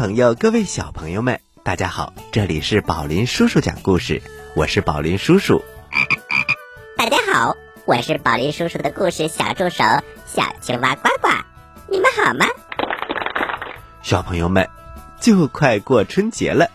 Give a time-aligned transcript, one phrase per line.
[0.00, 2.14] 朋友，各位小朋友们，大家好！
[2.32, 4.22] 这里是宝林叔叔讲故事，
[4.56, 5.62] 我是宝林叔叔。
[6.96, 9.84] 大家好，我是宝林叔叔的故事小助手
[10.24, 11.28] 小青蛙呱呱，
[11.90, 12.46] 你们好吗？
[14.02, 14.70] 小朋友们，
[15.20, 16.70] 就快过春节了，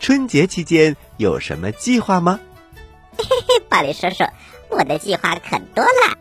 [0.00, 2.40] 春节期间有什么计划吗？
[3.18, 4.24] 嘿嘿，宝林叔叔，
[4.70, 6.16] 我的计划可多了，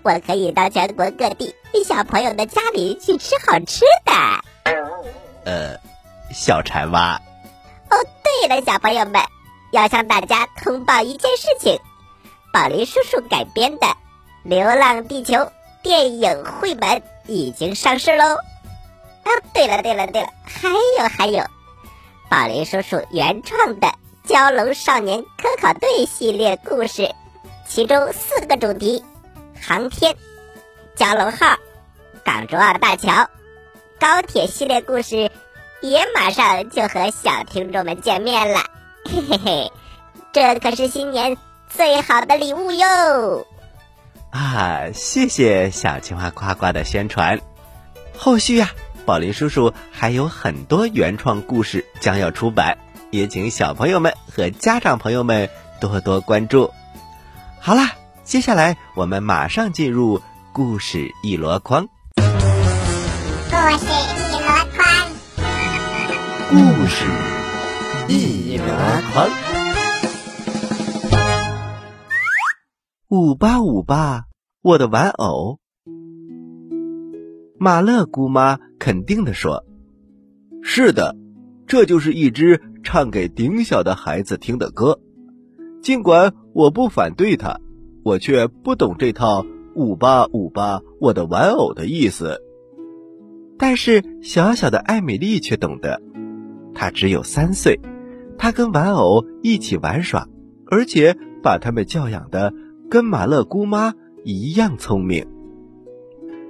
[0.00, 4.47] 我可以到全国各地小朋友的家里去吃好吃的。
[5.48, 5.80] 呃，
[6.30, 7.18] 小柴蛙。
[7.88, 9.22] 哦，对了，小朋友们，
[9.72, 11.80] 要向大家通报一件事情：
[12.52, 13.86] 宝林叔叔改编的
[14.42, 15.34] 《流浪地球》
[15.82, 18.34] 电影绘本已经上市喽。
[19.24, 21.42] 啊，对了，对了，对了，还有还有，
[22.28, 23.88] 宝林叔叔原创的
[24.28, 27.10] 《蛟龙少年科考队》系列故事，
[27.66, 29.02] 其中四个主题：
[29.58, 30.14] 航天、
[30.94, 31.56] 蛟龙号、
[32.22, 33.26] 港珠澳大桥。
[34.00, 35.30] 高铁系列故事
[35.80, 38.60] 也马上就和小听众们见面了，
[39.04, 39.72] 嘿嘿嘿，
[40.32, 41.36] 这可是新年
[41.68, 43.44] 最好的礼物哟！
[44.30, 47.40] 啊，谢谢小青蛙呱呱的宣传。
[48.16, 48.70] 后续呀，
[49.04, 52.78] 宝林叔叔还有很多原创故事将要出版，
[53.10, 56.72] 也请小朋友们和家长朋友们多多关注。
[57.60, 57.92] 好啦，
[58.22, 60.22] 接下来我们马上进入
[60.52, 61.88] 故事一箩筐。
[66.50, 66.54] 故
[66.86, 67.04] 事
[68.08, 68.64] 一箩
[69.12, 69.28] 筐。
[73.10, 74.24] 五八五八，
[74.62, 75.58] 我的玩偶。
[77.58, 79.66] 马乐姑妈肯定地说
[80.64, 81.16] ：“是的，
[81.66, 85.00] 这就是一支唱给顶小的孩子听的歌。
[85.82, 87.60] 尽管我不反对它，
[88.02, 89.44] 我却不懂这套
[89.76, 92.40] ‘五八五八，我的玩偶’的意思。”
[93.60, 96.00] 但是小小的艾米丽却懂得，
[96.78, 97.80] 他只有三岁，
[98.38, 100.28] 他跟玩偶一起玩耍，
[100.70, 102.54] 而且把他们教养的
[102.88, 105.26] 跟马乐姑妈一样聪明。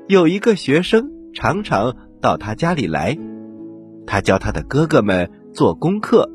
[0.06, 3.18] 有一个学生常常到他家里来，
[4.06, 6.30] 他教他的哥哥们做功课。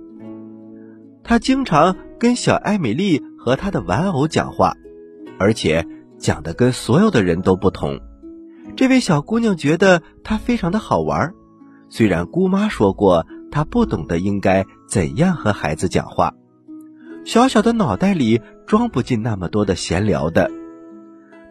[1.24, 4.74] 他经常跟小艾米丽和他的玩偶讲话，
[5.38, 5.86] 而且
[6.18, 8.00] 讲的跟所有的人都不同。
[8.76, 11.36] 这位小姑娘觉得他非常的好玩，
[11.90, 16.34] 虽然姑妈说过他不懂得应该怎样和孩子讲话，
[17.24, 20.50] 小小的脑袋里装不进那么多的闲聊的，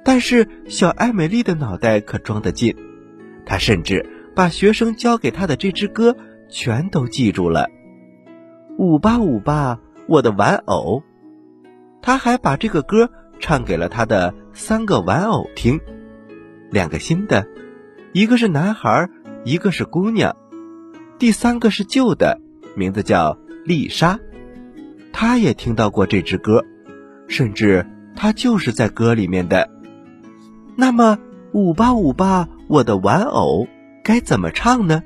[0.05, 2.75] 但是小艾美丽的脑袋可装得进，
[3.47, 4.05] 她甚至
[4.35, 6.17] 把学生教给她的这支歌
[6.51, 7.69] 全都记住了。
[8.77, 11.05] 舞吧舞吧，我的玩偶，
[12.03, 15.79] 她还把这个歌唱给了她的三个玩偶听。
[16.69, 17.47] 两个新的，
[18.13, 19.09] 一个是男孩，
[19.45, 20.35] 一个是姑娘，
[21.23, 22.41] 第三个是旧的，
[22.75, 24.19] 名字叫丽莎。
[25.13, 26.65] 她也听到过这支歌，
[27.29, 29.71] 甚至她就是在歌里面的。
[30.75, 31.21] 那么，
[31.53, 33.69] 五八五八，我的玩偶
[34.03, 35.05] 该怎么唱呢？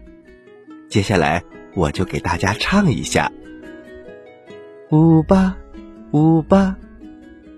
[0.89, 1.45] 接下来
[1.75, 3.31] 我就给大家唱一下：
[4.91, 5.55] 五八
[6.13, 6.77] 五八，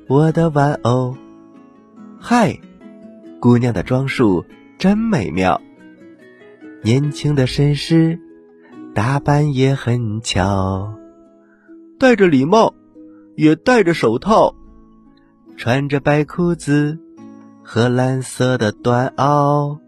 [0.08, 1.16] 我的玩偶，
[2.18, 2.58] 嗨。
[3.38, 4.44] 姑娘的装束
[4.78, 5.62] 真美妙，
[6.82, 8.18] 年轻的绅士
[8.98, 10.92] 打扮也很巧，
[12.00, 12.74] 戴着礼帽，
[13.36, 14.56] 也戴着手套，
[15.56, 16.98] 穿着白裤子
[17.62, 19.78] 和蓝色的短袄，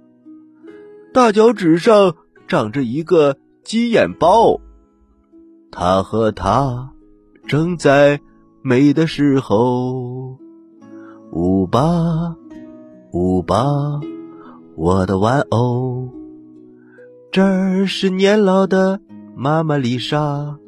[1.12, 2.14] 大脚趾上
[2.46, 4.60] 长着一个鸡眼包。
[5.72, 6.92] 他和她
[7.48, 8.20] 正在
[8.62, 10.38] 美的时候，
[11.32, 12.36] 舞吧，
[13.10, 13.64] 舞吧，
[14.76, 16.19] 我的玩偶。
[17.32, 19.00] 这儿是年老的
[19.36, 20.58] 妈妈丽莎，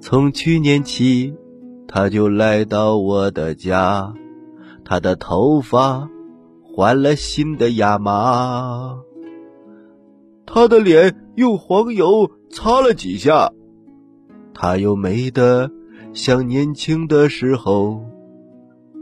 [0.00, 1.34] 从去年起，
[1.86, 4.14] 她就来到我的家。
[4.86, 6.08] 她的头发
[6.64, 9.00] 换了新的亚麻，
[10.46, 13.52] 她的脸用黄油擦了几下，
[14.54, 15.70] 她又美得
[16.14, 18.02] 像年轻的时候。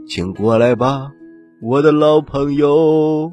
[0.05, 1.11] 请过来吧。
[1.61, 3.31] 我的老朋友，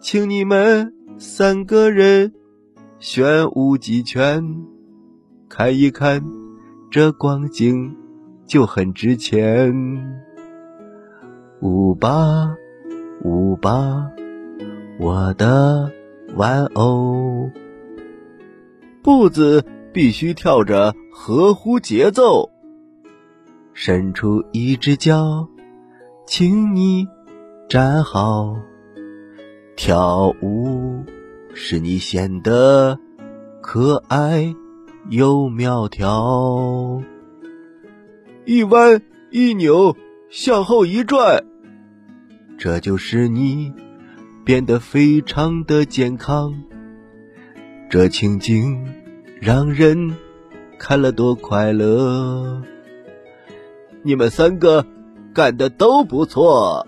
[0.00, 2.32] 请你们三个人
[2.98, 4.42] 玄武几拳，
[5.48, 6.22] 看一看
[6.90, 7.96] 这光景
[8.46, 9.72] 就很值钱。
[11.60, 12.56] 五八
[13.22, 14.10] 五八，
[14.98, 15.90] 我的
[16.34, 17.50] 玩偶，
[19.02, 22.50] 步子必须跳着合乎节奏，
[23.72, 25.48] 伸出一只脚，
[26.26, 27.06] 请你。
[27.66, 28.56] 站好，
[29.76, 31.04] 跳舞
[31.52, 32.98] 使你显得
[33.60, 34.54] 可爱
[35.10, 37.02] 又苗条。
[38.44, 39.96] 一弯一扭，
[40.30, 41.44] 向后一转，
[42.56, 43.72] 这就是你
[44.44, 46.54] 变得非常的健康。
[47.90, 48.86] 这情景
[49.40, 50.16] 让人
[50.78, 52.62] 看了多快乐。
[54.02, 54.86] 你们三个
[55.32, 56.86] 干的都不错。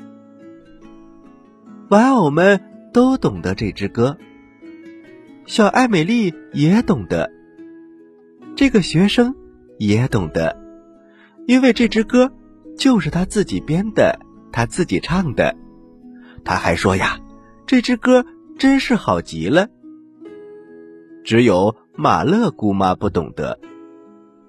[1.88, 2.60] 玩偶们
[2.96, 4.16] 都懂得这支歌，
[5.44, 7.31] 小艾美丽也懂得，
[8.56, 9.34] 这个学生
[9.78, 10.56] 也懂得，
[11.46, 12.32] 因为这支歌
[12.75, 14.19] 就是他自己编的，
[14.50, 15.54] 他自己唱的。
[16.43, 17.20] 他还说呀，
[17.66, 18.25] 这支歌
[18.56, 19.69] 真是好极了。
[21.22, 23.60] 只有马乐姑妈不懂得，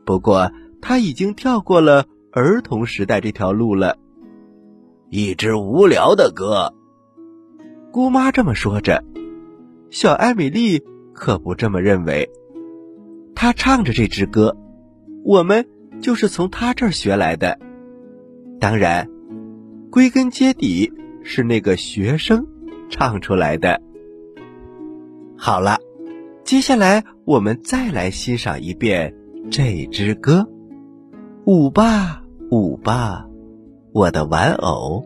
[0.06, 3.98] 不过她已经跳过了儿童时代这条路了。
[5.10, 6.74] 一支无聊的歌。
[7.98, 9.04] 姑妈这么说着，
[9.90, 10.84] 小艾米丽
[11.14, 12.30] 可不这么认为。
[13.34, 14.56] 她唱着这支歌，
[15.24, 15.68] 我们
[16.00, 17.58] 就是从她这儿学来的。
[18.60, 19.10] 当然，
[19.90, 22.46] 归根结底是那个学生
[22.88, 23.82] 唱出来的。
[25.36, 25.80] 好了，
[26.44, 29.16] 接下来我们再来欣赏一遍
[29.50, 30.48] 这支歌：
[31.46, 32.22] 舞吧，
[32.52, 33.26] 舞吧，
[33.92, 35.04] 我的玩偶，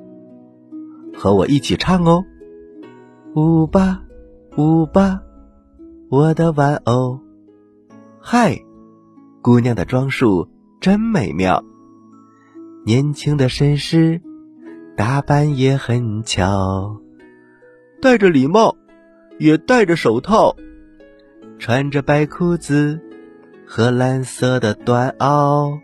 [1.13, 2.25] 和我一起唱哦。
[3.33, 4.03] 舞吧，
[4.57, 5.21] 舞吧，
[6.09, 7.17] 我的玩偶。
[8.19, 8.59] 嗨，
[9.41, 10.49] 姑娘的装束
[10.81, 11.63] 真美妙，
[12.85, 14.21] 年轻的绅士
[14.97, 16.97] 打扮也很巧，
[18.01, 18.75] 戴着礼帽，
[19.39, 20.53] 也戴着手套，
[21.57, 22.99] 穿着白裤子
[23.65, 25.79] 和蓝色的短袄，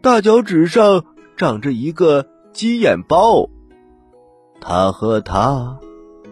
[0.00, 1.04] 大脚趾上
[1.36, 3.50] 长着一个鸡眼包。
[4.60, 5.80] 他和她。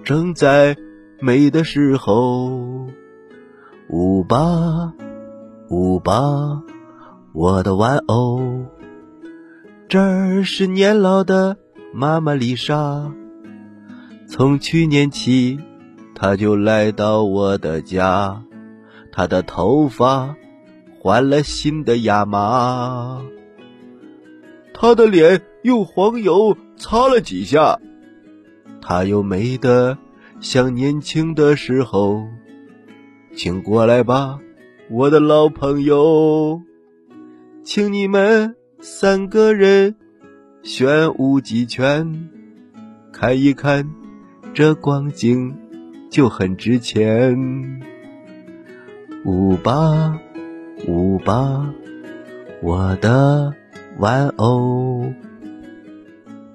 [0.04, 0.76] 正在
[1.20, 2.86] 美的时候，
[3.88, 4.94] 舞吧，
[5.68, 6.62] 舞吧，
[7.32, 8.40] 我的玩偶。
[9.88, 11.56] 这儿是年老的
[11.92, 13.12] 妈妈丽莎，
[14.26, 15.58] 从去年起，
[16.14, 18.42] 她就来到我的家。
[19.12, 20.36] 她的头发
[21.00, 23.20] 换了新的亚麻，
[24.72, 27.78] 她的脸用黄油擦了几下。
[28.80, 29.98] 她又美得
[30.40, 32.26] 像年轻的时候，
[33.34, 34.38] 请过来吧，
[34.90, 36.62] 我的老朋友，
[37.62, 39.94] 请你们三个人
[40.62, 42.28] 旋舞几圈，
[43.12, 43.88] 看一看
[44.54, 45.56] 这光景
[46.10, 47.82] 就很值钱。
[49.24, 50.18] 舞吧，
[50.86, 51.68] 舞吧，
[52.62, 53.52] 我的
[53.98, 55.12] 玩偶，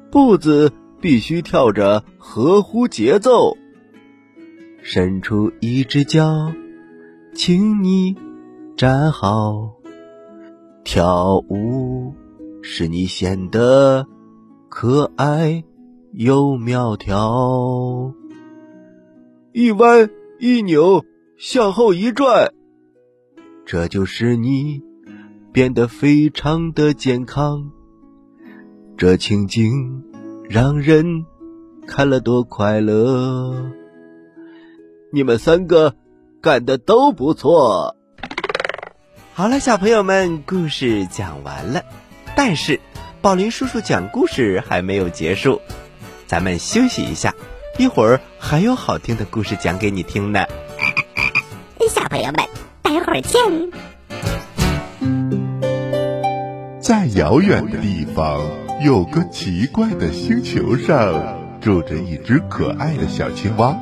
[0.10, 0.72] 步子。
[1.04, 3.58] 必须跳着合乎节奏，
[4.82, 6.54] 伸出一只脚，
[7.34, 8.16] 请你
[8.78, 9.74] 站好。
[10.86, 12.16] 跳舞
[12.62, 14.08] 使你显得
[14.70, 15.66] 可爱
[16.14, 18.14] 又苗条。
[19.52, 21.04] 一弯一扭，
[21.38, 22.54] 向后一转，
[23.66, 24.82] 这就使你
[25.52, 27.72] 变得非常的健康。
[28.96, 30.02] 这情景。
[30.54, 31.26] 让人
[31.88, 33.72] 看了多快乐！
[35.12, 35.96] 你们三个
[36.44, 37.96] 干的都不错。
[39.34, 41.82] 好了，小朋友们，故事讲完了，
[42.36, 42.80] 但是
[43.20, 45.60] 宝林叔叔讲故事还没有结束，
[46.28, 47.34] 咱们休息一下，
[47.80, 50.46] 一会儿还有好听的故事讲给你听呢。
[51.90, 52.46] 小朋友们，
[52.84, 53.42] 待会儿见。
[56.80, 58.40] 在遥远的地方。
[58.84, 63.74] 有个奇怪的星球上住着一只可爱的小青蛙，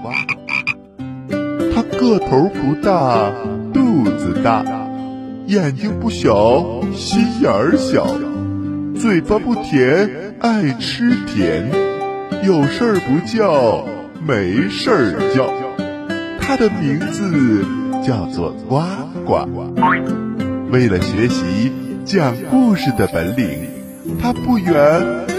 [1.73, 3.31] 它个头不大，
[3.73, 4.63] 肚子大，
[5.47, 8.05] 眼睛不小，心眼儿小，
[8.95, 11.71] 嘴巴不甜，爱吃甜，
[12.43, 13.83] 有事儿不叫，
[14.23, 15.51] 没事儿叫。
[16.39, 17.65] 它的名字
[18.05, 18.83] 叫做呱
[19.25, 19.47] 呱。
[20.71, 21.71] 为了学习
[22.05, 23.80] 讲故事的本领。
[24.19, 24.73] 他不远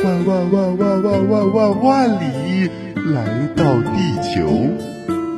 [0.04, 4.46] 万万万万万万万万里来到地球，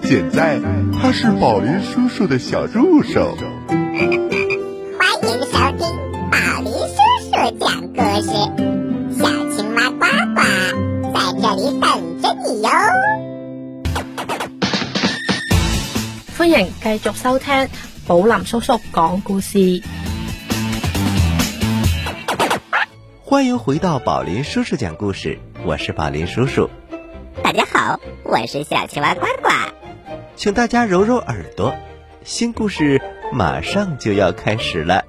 [0.02, 0.60] 现在
[1.00, 3.36] 他是宝林叔叔的小助手。
[3.68, 3.78] 欢
[5.22, 5.86] 迎收听
[6.30, 8.28] 宝林叔叔讲故事，
[9.18, 9.24] 小
[9.54, 10.00] 青蛙呱
[10.34, 10.40] 呱
[11.14, 11.82] 在这里等
[12.22, 12.68] 着你哟。
[16.36, 17.68] 欢迎继续收听
[18.06, 19.82] 宝林叔叔讲故事。
[23.34, 26.70] 欢迎回到宝林叔叔讲故事，我是宝林叔叔。
[27.42, 29.50] 大家好，我是小青蛙呱呱。
[30.36, 31.74] 请大家揉揉耳朵，
[32.22, 35.04] 新故事马上就要开始了。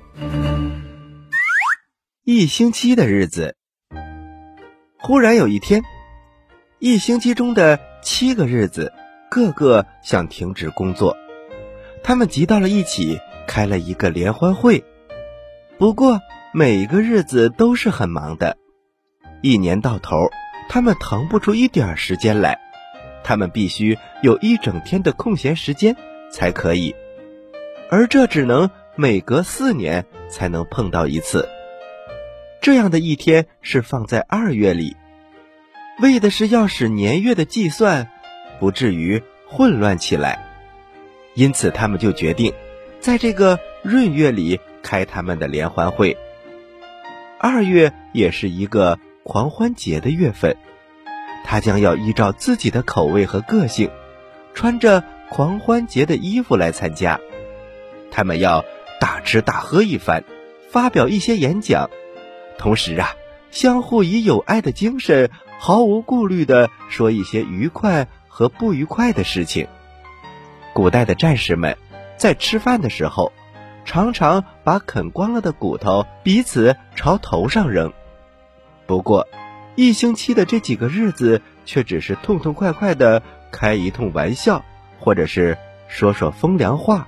[2.24, 3.58] 一星期的日子，
[4.98, 5.84] 忽然有一天，
[6.80, 8.92] 一星期中的七个日子，
[9.30, 11.16] 个个想停止工作，
[12.02, 14.84] 他们集到了一起，开了一个联欢会。
[15.78, 16.22] 不过
[16.58, 18.56] 每个日子都是很忙的，
[19.42, 20.30] 一年到头，
[20.70, 22.58] 他们腾不出一点时间来，
[23.26, 25.98] 他们必须有一整天的空闲时间
[26.32, 26.96] 才可以，
[27.90, 31.50] 而这只能每隔四年才能碰到一次。
[32.62, 34.96] 这样的一天是放在二月里，
[36.00, 38.10] 为的是要使年月的计算
[38.62, 40.42] 不至于混乱起来，
[41.34, 42.54] 因此他们就决定
[43.02, 44.58] 在这个闰月里。
[44.86, 46.16] 开他们的联欢会。
[47.40, 50.58] 二月也是一个狂欢节的月份，
[51.44, 53.92] 他将要依照自己的口味和个性，
[54.54, 57.20] 穿着狂欢节的衣服来参加。
[58.10, 58.64] 他们要
[59.00, 60.24] 大吃大喝一番，
[60.70, 61.90] 发表一些演讲，
[62.58, 63.14] 同时啊，
[63.52, 69.68] 相互以友爱的精神，毫无顾虑的说一些愉快和不愉快的事情。
[70.74, 71.78] 古代的战士们
[72.18, 73.32] 在吃饭的时候。
[73.86, 77.94] 常常把啃光了的骨头彼此朝头上扔。
[78.86, 79.28] 不过，
[79.76, 84.66] 一星期的这几个日子却只是痛痛快快的开一通玩笑，
[85.00, 87.08] 或者是说说风凉话。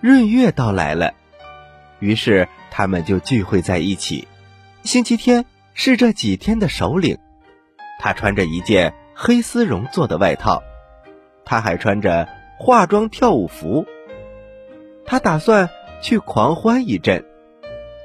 [0.00, 1.14] 闰月到来了，
[1.98, 4.28] 于是他们就聚会在一起。
[4.82, 7.18] 星期天是这几天的首领，
[7.98, 10.62] 他穿着一件黑丝绒做的外套，
[11.44, 12.28] 他还穿着
[12.58, 13.86] 化妆跳舞服。
[15.06, 15.70] 他打算
[16.02, 17.24] 去狂欢一阵，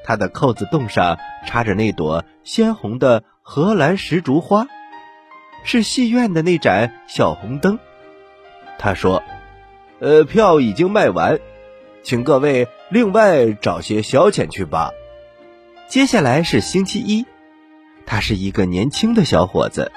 [0.04, 4.68] 他的扣子洞上插着那朵鲜红的荷兰石竹花，
[5.64, 7.80] 是戏院的那盏小红灯。
[8.78, 9.24] 他说
[10.00, 11.40] ：“呃，票已经卖完，
[12.04, 14.92] 请各位另外找些消遣去吧。”
[15.88, 17.26] 接下来是星期一，
[18.06, 19.92] 他是一个年轻的小伙子，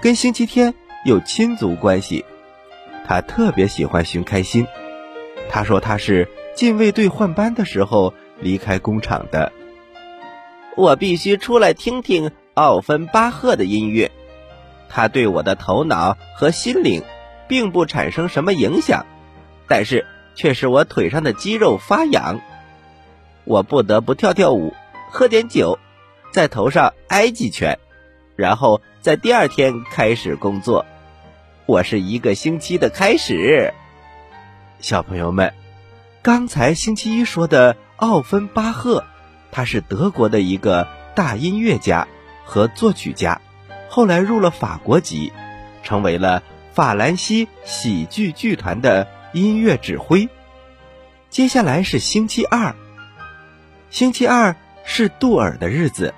[0.00, 0.74] 跟星期天
[1.04, 2.24] 有亲族关系，
[3.06, 4.66] 他特别喜欢寻开心。
[5.50, 9.52] 他说他是禁卫队换班的时候离开工厂的。
[10.76, 14.12] 我必须出来听听奥芬巴赫的音乐，
[14.88, 17.02] 他对我的头脑和心灵
[17.48, 19.04] 并不产生什么影响，
[19.66, 22.40] 但是却使我腿上的肌肉发痒。
[23.44, 24.72] 我不得不跳跳舞，
[25.10, 25.78] 喝点酒，
[26.32, 27.78] 在头上挨几拳，
[28.36, 30.86] 然后在第二天开始工作。
[31.66, 33.74] 我是一个星期的开始。
[34.80, 35.52] 小朋友们，
[36.22, 39.04] 刚才星期一说的奥芬巴赫，
[39.52, 42.08] 他是德国的一个大音乐家
[42.44, 43.42] 和作曲家，
[43.90, 45.32] 后来入了法国籍，
[45.82, 50.30] 成为了法兰西喜剧剧团的音乐指挥。
[51.28, 52.74] 接下来是星期二，
[53.90, 56.14] 星期二是杜尔的日子，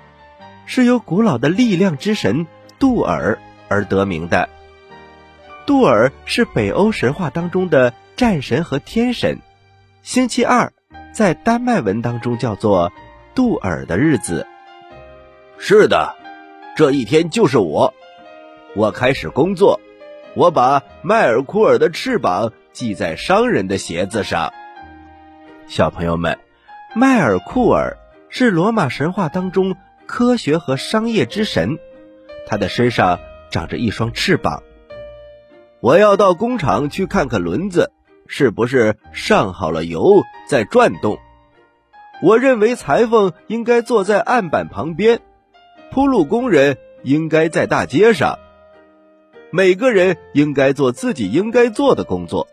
[0.65, 2.47] 是由古老的力量之神
[2.79, 4.47] 杜尔而得名的。
[5.65, 7.93] 杜尔是北欧神话当中的。
[8.23, 9.39] 战神和天神，
[10.01, 10.71] 星期二
[11.11, 12.89] 在丹麦文当中叫做
[13.35, 14.47] 杜尔的日子。
[15.57, 16.15] 是的，
[16.73, 17.93] 这一天就是我。
[18.77, 19.81] 我开始工作，
[20.35, 24.53] 我把迈尔库尔的翅膀系在商人的鞋子上。
[25.67, 26.39] 小朋友们，
[26.95, 27.97] 迈尔库尔
[28.29, 29.75] 是罗马神话当中
[30.05, 31.77] 科学和商业之神，
[32.47, 33.19] 他的身上
[33.51, 34.63] 长着一双翅膀。
[35.81, 37.91] 我要到工厂去看看轮子。
[38.27, 41.19] 是不是上好了油在转动？
[42.21, 45.19] 我认为裁缝应该坐在案板旁边，
[45.91, 48.39] 铺路工人应该在大街上。
[49.51, 52.47] 每个人应该做自己应该做的工作。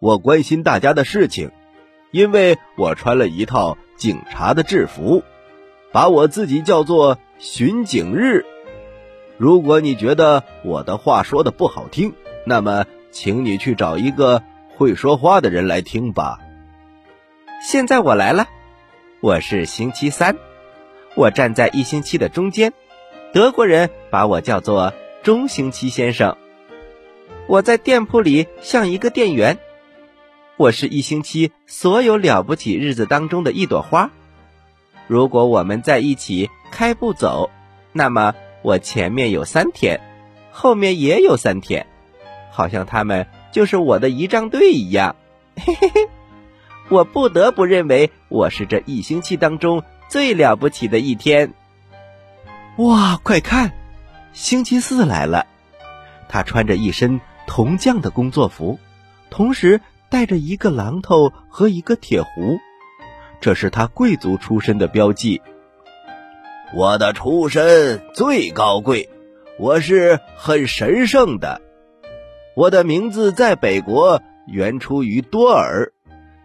[0.00, 1.50] 我关心大家的事情，
[2.10, 5.22] 因为我穿了一套警察的制服，
[5.90, 8.44] 把我自己叫做巡警日。
[9.38, 12.12] 如果你觉得我的话说的不好听，
[12.44, 14.42] 那么请你去找一个。
[14.76, 16.38] 会说话的人来听吧。
[17.62, 18.48] 现在我来了，
[19.20, 20.36] 我是星期三，
[21.14, 22.72] 我站在一星期的中间，
[23.32, 26.36] 德国人把我叫做中星期先生。
[27.46, 29.58] 我在店铺里像一个店员，
[30.56, 34.10] 我是一星期所有了不起日子当中的一朵花。
[35.06, 37.50] 如果我们在一起开不走，
[37.92, 40.00] 那么我前面有三天，
[40.50, 41.86] 后面也有三天，
[42.50, 43.26] 好像他们。
[43.54, 45.14] 就是我的仪仗队一样，
[45.54, 46.08] 嘿嘿嘿，
[46.88, 51.54] 我不得不认为我是这一星期当中最了不起的一天。
[52.78, 53.70] 哇，快看，
[54.32, 55.46] 星期四来了！
[56.28, 58.80] 他穿着一身铜匠的工作服，
[59.30, 62.58] 同时带着一个榔头和一个铁壶，
[63.40, 65.40] 这是他贵族出身的标记。
[66.74, 69.08] 我的出身最高贵，
[69.60, 71.60] 我是很神圣的。
[72.56, 75.92] 我的名字在北国原出于多尔，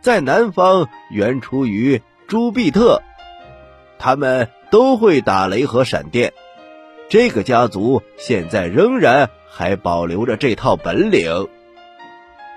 [0.01, 3.01] 在南方原出于朱庇特。
[3.99, 6.33] 他们都会打雷和闪电。
[7.09, 11.47] 这个家族现在仍然还保留着这套本领。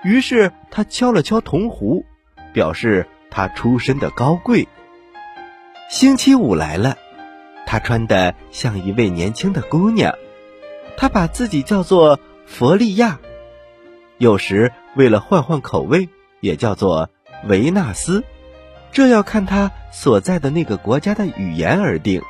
[0.03, 2.05] 于是他敲了敲铜壶，
[2.53, 4.67] 表示他出身的高贵。
[5.89, 6.97] 星期五来了，
[7.65, 10.15] 他穿的像一位年轻的姑娘，
[10.97, 13.19] 他把自己叫做弗利亚，
[14.17, 17.09] 有时为了换换口味，也叫做
[17.47, 18.23] 维纳斯，
[18.91, 22.21] 这要看他所在的那个国家的语言而定。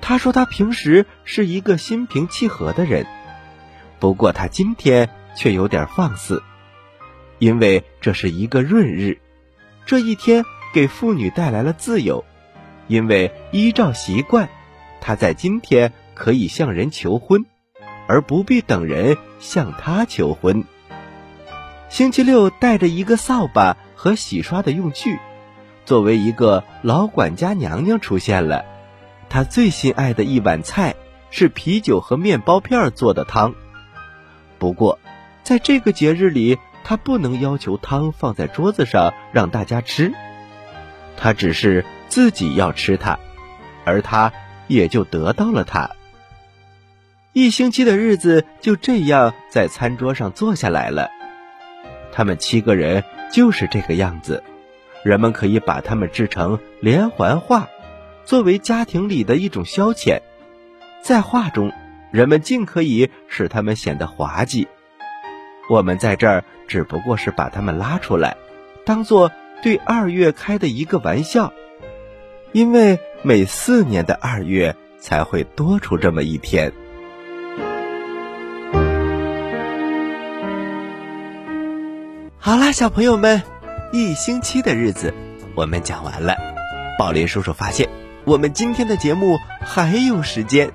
[0.00, 3.06] 他说他平时是一个心平气和的人，
[3.98, 5.10] 不过他今天。
[5.36, 6.44] 却有点放肆，
[7.40, 9.18] 因为这是一个闰日，
[9.84, 12.24] 这一天给妇女带来了自由，
[12.86, 14.48] 因为依照习惯，
[15.00, 17.46] 他在今天可以向人求婚，
[18.06, 20.64] 而不必等人向她求婚。
[21.88, 25.18] 星期六带着一个扫把和洗刷的用具，
[25.84, 28.64] 作为一个老管家娘娘出现了，
[29.28, 30.94] 她最心爱的一碗菜
[31.30, 33.54] 是啤酒和面包片做的汤，
[34.58, 34.98] 不过。
[35.42, 40.14] 在这个节日里，他不能要求汤放在桌子上让大家吃，
[41.18, 43.18] 他只是自己要吃它，
[43.84, 44.32] 而他
[44.68, 45.90] 也就得到了它。
[47.34, 51.10] 一星期的日子就这样在餐桌上坐下来了。
[52.12, 54.44] 他们七个人就是这个样子，
[55.02, 57.68] 人们可以把他们制成连环画，
[58.24, 60.20] 作为家庭里的一种消遣。
[61.02, 61.72] 在画中，
[62.12, 64.68] 人们尽可以使他们显得滑稽。
[65.68, 68.36] 我们在这儿只不过是把他们拉出来，
[68.84, 71.52] 当做对二月开的一个玩笑，
[72.52, 76.72] 因为每四年的二月才会多出这么一天。
[82.44, 83.42] 好啦，小朋友们，
[83.90, 85.14] 一星期的日子
[85.56, 86.36] 我们讲完了。
[86.98, 87.88] 宝林叔叔发现，
[88.26, 90.70] 我们今天的节目还有时间。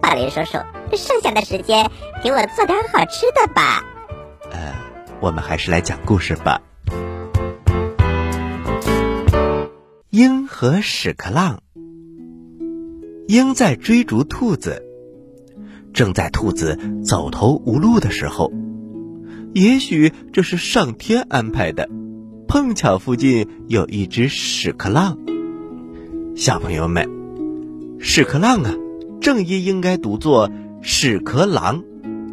[0.00, 0.58] 宝林叔叔。
[0.96, 1.90] 剩下的时间，
[2.22, 3.82] 给我做点好吃的吧。
[4.52, 4.72] 呃，
[5.18, 6.62] 我们还是来讲故事吧。
[10.10, 11.60] 鹰和屎壳郎。
[13.26, 14.84] 鹰在追逐兔子，
[15.92, 18.52] 正在兔子走投无路的时候，
[19.56, 21.88] 也许这是上天安排的，
[22.46, 25.16] 碰巧附近有一只屎壳郎。
[26.34, 27.08] 小朋友们，
[27.98, 28.74] 屎壳郎啊，
[29.18, 30.50] 正音应该读作。
[30.82, 31.84] 屎壳郎，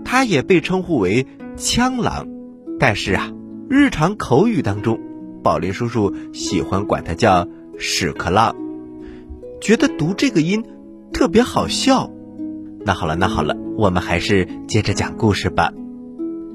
[0.03, 2.27] 它也被称呼为枪狼，
[2.77, 3.31] 但是啊，
[3.69, 4.99] 日常口语当中，
[5.41, 7.47] 宝林叔叔喜欢管它叫
[7.79, 8.53] 屎壳郎，
[9.61, 10.65] 觉得读这个音
[11.13, 12.11] 特别好笑。
[12.85, 15.71] 那好了，那好了，我们还是接着讲故事吧。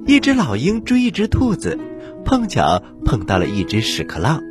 [0.06, 1.78] 一只老鹰追一只兔子，
[2.24, 4.42] 碰巧碰到了一只屎壳郎，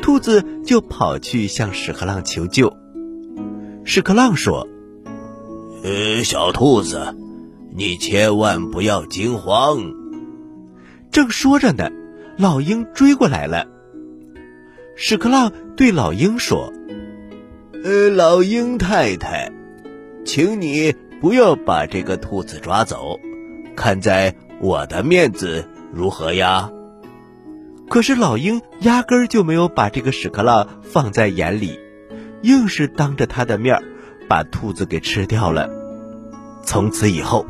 [0.00, 2.72] 兔子就跑去向屎壳郎求救。
[3.84, 4.68] 屎壳郎说。
[5.82, 7.14] 呃，小兔子，
[7.76, 9.92] 你千万不要惊慌。
[11.10, 11.90] 正说着呢，
[12.38, 13.66] 老鹰追过来了。
[14.96, 16.72] 屎壳郎对老鹰说
[17.84, 19.52] ：“呃，老鹰太太，
[20.24, 23.20] 请你不要把这个兔子抓走，
[23.76, 26.70] 看在我的面子如何呀？”
[27.88, 31.78] 可是老鹰压根儿就没有把这个屎壳郎放在眼里，
[32.42, 33.82] 硬是当着他的面儿。
[34.26, 35.68] 把兔子给吃掉了。
[36.62, 37.44] 从此以后，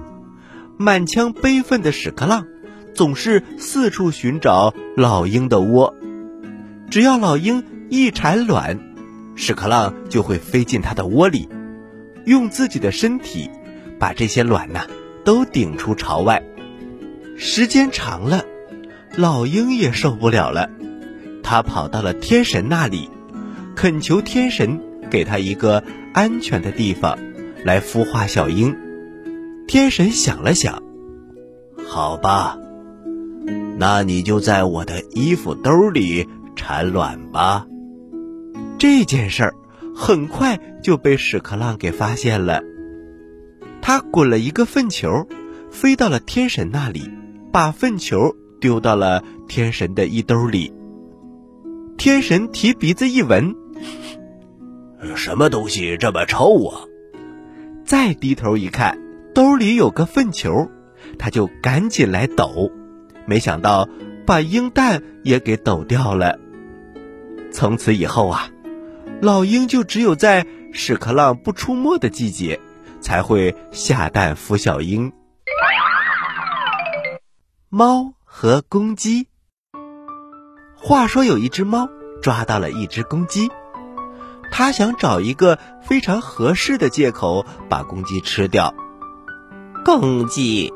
[0.77, 2.49] 满腔悲愤的屎壳郎
[2.95, 5.95] 总是四处寻找老鹰的窝。
[6.91, 8.81] 只要老鹰一产卵，
[9.37, 11.49] 屎壳郎就会飞进它的窝里，
[12.27, 13.49] 用自己的身体
[14.01, 14.89] 把这些卵呐
[15.25, 16.43] 都顶出巢外。
[17.37, 18.45] 时间长了，
[19.17, 20.71] 老鹰也受不了了，
[21.43, 23.09] 他跑到了天神那里，
[23.75, 25.83] 恳求天神给他一个。
[26.15, 27.19] 安全的地方，
[27.65, 28.77] 来孵化小鹰。
[29.67, 30.81] 天神想了想，
[31.89, 32.57] 好吧，
[33.79, 37.67] 那你就在我的衣服兜里产卵吧。
[38.79, 39.55] 这件事儿
[39.93, 42.63] 很快就被屎壳郎给发现了。
[43.83, 45.27] 他滚了一个粪球，
[45.73, 47.11] 飞到了天神那里，
[47.55, 50.75] 把粪球丢到了天神的衣兜里。
[51.97, 53.55] 天神提鼻子一闻。
[55.15, 56.81] 什么东西这么臭啊？
[57.85, 58.99] 再低头一看，
[59.37, 60.69] 兜里有个粪球，
[61.17, 62.73] 他就赶紧来抖，
[63.25, 63.89] 没想到
[64.27, 66.41] 把鹰蛋也给抖掉了。
[67.53, 68.51] 从此以后啊，
[69.21, 72.59] 老鹰就只有在屎壳郎不出没的季节，
[73.01, 75.13] 才会下蛋孵小鹰。
[77.77, 79.27] 猫和公鸡。
[80.77, 81.89] 话说有一只猫
[82.23, 83.51] 抓到了一只公鸡，
[84.53, 88.73] 它想找一个非常合适的借口把公鸡吃掉。
[89.85, 90.73] 公鸡，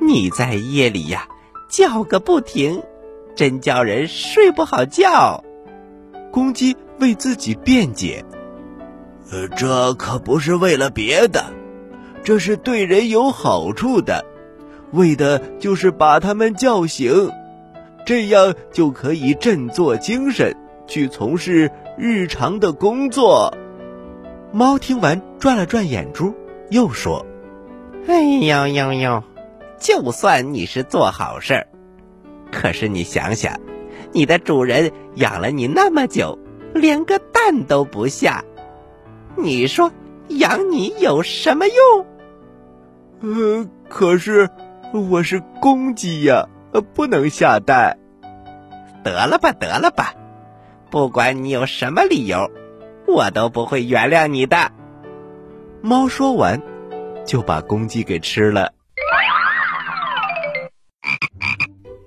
[0.00, 1.28] 你在夜里呀
[1.68, 2.82] 叫个不停，
[3.34, 5.44] 真叫人睡不好觉。
[6.32, 8.24] 公鸡为自己辩解
[9.30, 11.44] ：“呃，这可不是为了别的，
[12.24, 14.24] 这是对人有好处的，
[14.92, 17.30] 为的就是把他们叫醒。”
[18.06, 21.68] 这样就可以振作精神，去从事
[21.98, 23.52] 日常的工作。
[24.52, 26.32] 猫听完转了转眼珠，
[26.70, 27.26] 又说
[28.06, 29.24] ：“哎呦呦呦，
[29.76, 31.66] 就算你是做好事儿，
[32.52, 33.60] 可是你想想，
[34.12, 36.38] 你的主人养了你那么久，
[36.74, 38.44] 连个蛋都不下，
[39.36, 39.90] 你说
[40.28, 42.06] 养你有什么用？”
[43.20, 44.48] 呃，可是
[44.92, 46.48] 我是公鸡呀。
[46.92, 47.96] 不能下蛋，
[49.02, 50.12] 得了吧，得了吧，
[50.90, 52.50] 不管你有什么理由，
[53.06, 54.72] 我都不会原谅你的。
[55.80, 56.60] 猫说完，
[57.24, 58.74] 就把公鸡给吃了。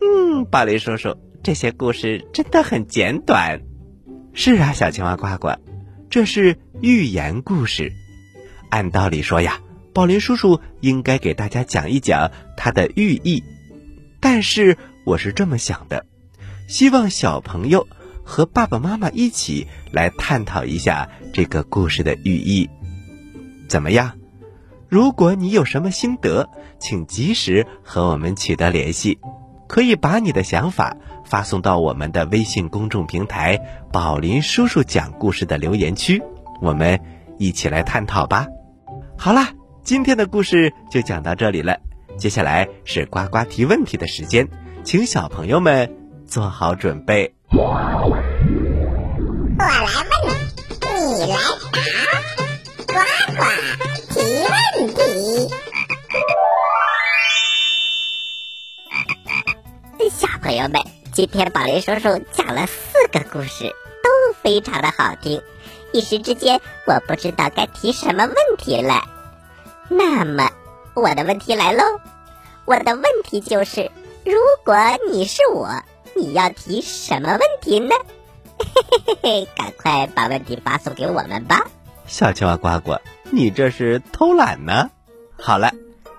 [0.01, 3.59] 嗯，宝林叔叔，这些故事真的很简短。
[4.33, 5.53] 是啊，小青蛙呱呱，
[6.11, 7.91] 这是寓言故事。
[8.69, 9.59] 按道理说呀，
[9.99, 13.43] 宝林叔叔应该给大家讲一讲它的寓意。
[14.21, 16.05] 但是我是这么想的，
[16.69, 17.85] 希望小朋友
[18.23, 22.69] 和爸爸妈妈一起来探讨一下这个故事的寓意，
[23.67, 24.13] 怎么样？
[24.88, 29.19] 如果你有什么心得，请及时和我们取得联系，
[29.67, 33.59] 可以把你的想法发送到我们的微信公众平台
[33.91, 36.21] “宝林叔叔讲故事”的留言区，
[36.62, 37.01] 我们
[37.38, 38.47] 一起来探讨吧。
[39.17, 39.49] 好啦，
[39.83, 41.79] 今天的故事就讲到这里了。
[42.17, 44.47] 接下来是呱呱提问题的时间，
[44.83, 45.95] 请小朋友们
[46.27, 47.33] 做好准备。
[47.51, 47.73] 我
[49.57, 49.75] 来
[50.21, 50.31] 问，
[51.17, 51.37] 你来
[51.71, 51.79] 答，
[52.87, 52.93] 呱
[53.35, 53.41] 呱
[54.13, 54.99] 提问题。
[60.11, 60.81] 小朋友们，
[61.13, 63.69] 今天宝林叔叔讲了四个故事，
[64.03, 64.09] 都
[64.41, 65.41] 非常的好听，
[65.93, 69.18] 一时之间我不知道该提什么问题了。
[69.89, 70.49] 那么。
[70.95, 71.84] 我的问题来喽，
[72.65, 73.91] 我的问题就是，
[74.25, 74.34] 如
[74.65, 74.75] 果
[75.12, 75.84] 你是我，
[76.15, 77.95] 你要提什么问题呢？
[78.58, 81.65] 嘿嘿嘿嘿，赶快把问题发送给我们吧。
[82.06, 82.97] 小青蛙呱呱，
[83.32, 84.89] 你这是偷懒呢？
[85.38, 85.71] 好了，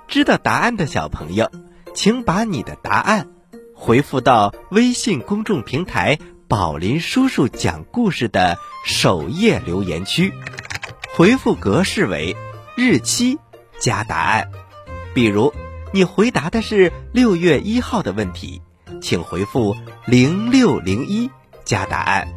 [0.09, 1.51] 知道答案的小朋友，
[1.95, 3.29] 请把你的答案
[3.75, 8.57] 回复到微信公众平台“宝林叔叔讲故事”的
[8.87, 10.33] 首页留言区，
[11.15, 12.35] 回复格式为
[12.77, 13.39] 日期
[13.81, 14.49] 加答案。
[15.13, 15.53] 比如，
[15.93, 18.63] 你回答的是六月一号的问题，
[19.03, 21.29] 请回复零六零一
[21.65, 22.29] 加答案。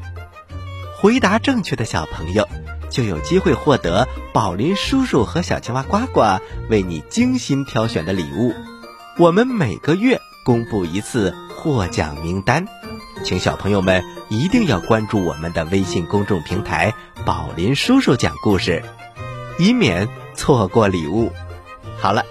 [0.99, 2.47] 回答正确的小朋友
[2.89, 8.53] 就有机会获得宝林叔叔和小青蛙呱呱为你精心挑选的礼物。
[9.19, 12.65] 我们每个月公布一次获奖名单，
[13.23, 16.93] 请小朋友们一定要关注我们的微信公众平台
[17.25, 18.81] “宝林叔叔讲故事”，
[19.59, 21.31] 以免错过礼物。
[21.99, 22.25] 好了。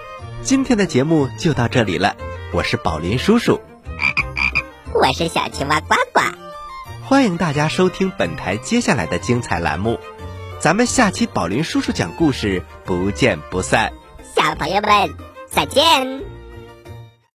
[0.44, 2.16] 今天的节目就到这里了，
[2.52, 3.60] 我是宝林叔叔，
[4.92, 6.20] 我是小青蛙呱呱，
[7.04, 10.00] 欢迎大家收听本台接下来的精彩栏目，
[10.58, 13.92] 咱们下期宝林叔叔讲故事不见不散，
[14.34, 15.14] 小朋友们
[15.48, 16.31] 再见。